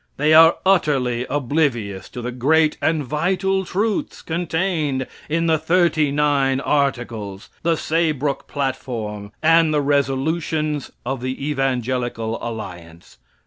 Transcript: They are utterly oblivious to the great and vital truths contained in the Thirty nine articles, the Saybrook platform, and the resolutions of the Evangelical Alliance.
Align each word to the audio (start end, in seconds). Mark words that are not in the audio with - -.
They 0.17 0.33
are 0.33 0.55
utterly 0.65 1.27
oblivious 1.29 2.09
to 2.09 2.23
the 2.23 2.31
great 2.31 2.75
and 2.81 3.03
vital 3.05 3.65
truths 3.65 4.23
contained 4.23 5.05
in 5.29 5.45
the 5.45 5.59
Thirty 5.59 6.09
nine 6.11 6.59
articles, 6.59 7.49
the 7.61 7.77
Saybrook 7.77 8.47
platform, 8.47 9.31
and 9.43 9.71
the 9.71 9.81
resolutions 9.83 10.89
of 11.05 11.21
the 11.21 11.47
Evangelical 11.51 12.39
Alliance. 12.41 13.19